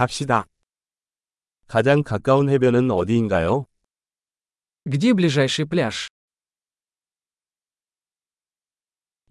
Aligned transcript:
갑시다. 0.00 0.45
가장 1.67 2.03
가까운 2.03 2.49
해변은 2.49 2.91
어디인가요? 2.91 3.65
Где 4.85 5.13
ближайший 5.13 5.65
пляж? 5.65 6.07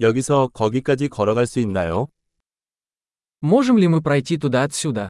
여기서 0.01 0.49
거기까지 0.49 1.09
걸어갈 1.09 1.47
수 1.47 1.61
있나요? 1.61 2.09
Можем 3.43 3.79
ли 3.79 3.89
мы 3.89 4.03
пройти 4.03 4.37
туда 4.37 4.63
отсюда? 4.65 5.09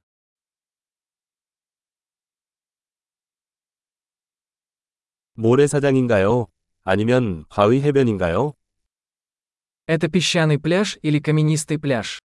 모래사장인가요? 5.33 6.47
아니면 6.83 7.45
바위 7.49 7.81
해변인가요? 7.81 8.53
Это 9.87 10.07
песчаный 10.07 10.59
пляж 10.59 10.97
или 11.01 11.19
каменистый 11.19 11.77
пляж? 11.79 12.19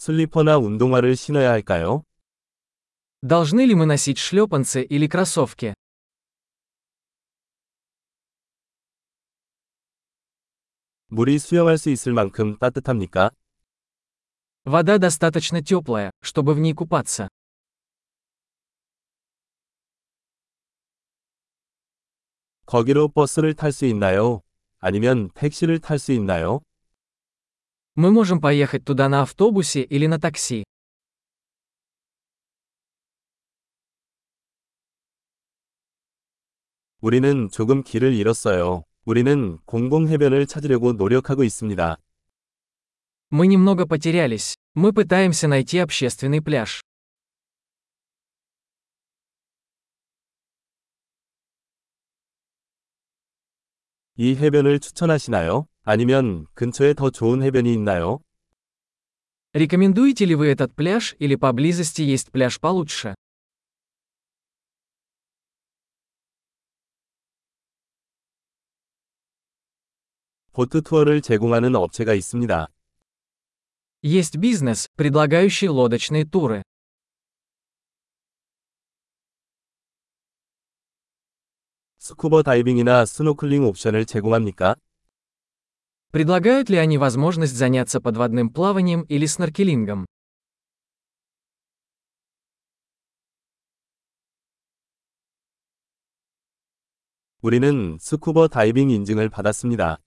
슬리퍼나 0.00 0.58
운동화를 0.58 1.16
신어야 1.16 1.50
할까요? 1.50 2.04
Должны 3.22 3.66
ли 3.66 3.74
мы 3.74 3.86
носить 3.86 4.18
шлепанцы 4.18 4.82
или 4.82 5.06
кроссовки? 5.06 5.74
물이 11.08 11.38
수영할 11.38 11.78
수 11.78 11.90
있을 11.90 12.12
만큼 12.12 12.58
따뜻합니까? 12.58 13.30
Вода 14.64 14.98
достаточно 14.98 15.62
теплая, 15.62 16.10
чтобы 16.20 16.52
в 16.54 16.58
ней 16.58 16.72
купаться. 16.72 17.28
거기로 22.66 23.08
버스를 23.08 23.54
탈 23.54 23.70
수 23.70 23.86
있나요? 23.86 24.42
아니면 24.80 25.30
택시를 25.34 25.78
탈 25.78 25.98
수 25.98 26.12
있나요? 26.12 26.60
Мы 27.94 28.10
можем 28.10 28.40
поехать 28.40 28.84
туда 28.84 29.08
на 29.08 29.22
автобусе 29.22 29.82
или 29.82 30.06
на 30.06 30.18
такси. 30.18 30.64
우리는 37.00 37.48
조금 37.50 37.82
길을 37.82 38.14
잃었어요. 38.14 38.84
우리는 39.04 39.58
공공해변을 39.64 40.46
찾으려고 40.46 40.92
노력하고 40.92 41.44
있습니다. 41.44 41.96
Мы 43.30 43.46
немного 43.46 43.86
потерялись. 43.86 44.56
Мы 44.74 44.92
пытаемся 44.92 45.48
найти 45.48 45.78
общественный 45.78 46.40
пляж. 46.40 46.82
이 54.18 54.34
해변을 54.34 54.80
추천하시나요? 54.80 55.66
아니면 55.82 56.46
근처에 56.54 56.94
더 56.94 57.10
좋은 57.10 57.42
해변이 57.42 57.72
있나요? 57.72 58.20
Рекомендуете 59.54 60.26
ли 60.26 60.34
вы 60.34 60.48
этот 60.48 60.74
пляж 60.74 61.16
или 61.18 61.34
поблизости 61.36 62.02
есть 62.02 62.30
пляж 62.30 62.60
получше? 62.60 63.14
보트 70.52 70.82
투어를 70.82 71.20
제공하는 71.20 71.74
업체가 71.76 72.14
있습니다. 72.14 72.68
Есть 74.02 74.38
бизнес, 74.38 74.88
предлагающий 74.96 75.68
лодочные 75.68 76.24
туры. 76.24 76.62
스쿠버 81.98 82.42
다이빙이나 82.42 83.04
스노클링 83.04 83.64
옵션을 83.64 84.06
제공합니까? 84.06 84.76
Предлагают 86.12 86.70
ли 86.70 86.78
они 86.78 86.96
возможность 86.98 87.54
заняться 87.54 88.00
подводным 88.00 88.48
плаванием 88.48 89.02
или 89.02 89.26
сноркелингом? 89.26 90.06
우리는 97.42 97.98
스쿠버 98.00 98.48
다이빙 98.48 98.90
인증을 98.90 99.28
받았습니다. 99.28 99.98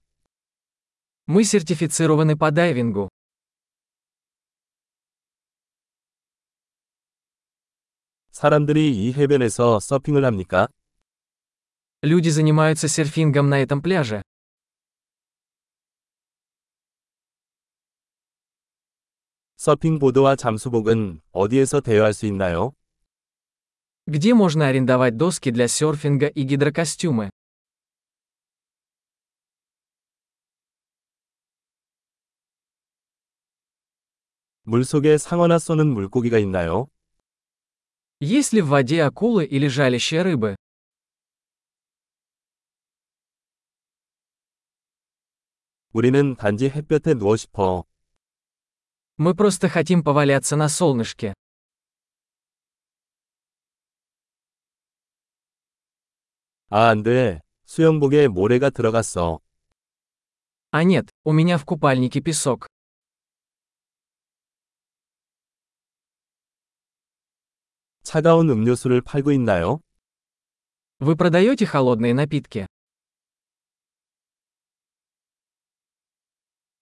Мы 1.26 1.44
сертифицированы 1.44 2.36
по 2.36 2.50
дайвингу. 2.50 3.08
사람들이 8.32 8.90
이 8.90 9.12
해변에서 9.12 9.80
서핑을 9.80 10.24
합니까? 10.24 10.68
Люди 12.02 12.30
занимаются 12.30 12.88
серфингом 12.88 13.48
на 13.48 13.60
этом 13.62 13.80
пляже. 13.80 14.22
서핑보드와 19.64 20.36
잠수복은 20.36 21.20
어디에서 21.32 21.80
대여할 21.80 22.12
수 22.14 22.26
있나요? 22.26 22.72
Где 24.06 24.32
можно 24.34 24.66
арендовать 24.66 25.16
доски 25.16 25.50
для 25.50 25.68
серфинга 25.68 26.28
и 26.28 26.44
гидрокостюмы? 26.44 27.30
물속에 34.62 35.18
상어나 35.18 35.58
쏘는 35.58 35.86
물고기가 35.88 36.38
있나요? 36.38 36.88
Есть 38.20 38.52
ли 38.52 38.60
в 38.60 38.68
воде 38.68 39.02
акулы 39.02 39.44
или 39.44 39.66
жалящие 39.66 40.22
рыбы? 40.22 40.56
우리는 45.92 46.36
단지 46.36 46.68
햇볕에 46.68 47.14
누워 47.14 47.36
싶어. 47.36 47.84
Мы 49.16 49.34
просто 49.34 49.68
хотим 49.68 50.02
поваляться 50.02 50.56
на 50.56 50.68
солнышке. 50.68 51.34
아, 56.70 56.88
안 56.90 57.02
돼. 57.02 57.40
수영복에 57.64 58.28
모래가 58.28 58.70
들어갔어. 58.70 59.40
А 60.72 60.84
нет, 60.84 61.10
у 61.24 61.32
меня 61.32 61.58
в 61.58 61.64
купальнике 61.64 62.20
песок. 62.20 62.66
차가운 68.02 68.50
음료수를 68.50 69.02
팔고 69.02 69.32
있나요? 69.32 69.80
Вы 70.98 71.16
продаете 71.16 71.64
холодные 71.66 72.14
напитки? 72.14 72.66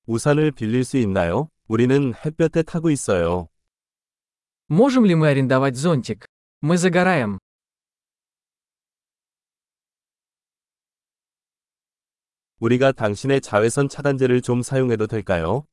우산을 0.07 0.53
빌릴 0.53 0.85
수 0.85 0.97
있나요? 0.99 1.49
우리는 1.73 2.15
햇볕에 2.15 2.63
타고 2.63 2.91
있어요. 2.91 3.49
Можем 4.69 5.05
ли 5.07 5.15
мы 5.15 5.29
арендовать 5.29 5.77
зонтик? 5.77 6.27
Мы 6.61 6.77
загораем. 6.77 7.39
우리가 12.59 12.93
당신의 12.93 13.41
자외선 13.41 13.89
차단제를 13.89 14.43
좀 14.43 14.63
사용해도 14.63 15.07
될까요? 15.07 15.65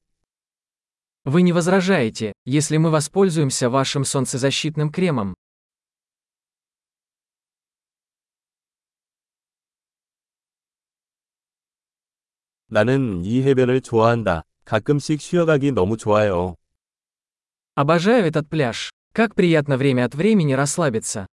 Вы 1.25 1.41
не 1.41 1.51
возражаете, 1.53 2.33
если 2.45 2.77
мы 2.77 2.91
воспользуемся 2.91 3.69
вашим 3.69 4.03
солнцезащитным 4.05 4.91
кремом? 4.91 5.33
나는 12.67 13.23
이 13.25 13.41
해변을 13.41 13.81
좋아한다. 13.81 14.43
가끔씩 14.69 15.21
쉬어가기 15.21 15.71
너무 15.71 15.97
좋아요. 15.97 16.55
Обожаю 17.75 18.25
этот 18.25 18.49
пляж. 18.49 18.89
Как 19.13 19.35
приятно 19.35 19.77
время 19.77 20.05
от 20.05 20.15
времени 20.15 20.53
расслабиться. 20.53 21.27